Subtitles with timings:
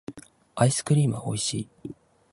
[0.55, 1.91] アイスクリームはおいしい